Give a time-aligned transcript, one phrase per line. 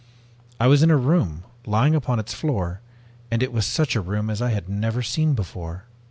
[0.59, 2.81] I was in a room, lying upon its floor,
[3.29, 5.83] and it was such a room as I had never seen before.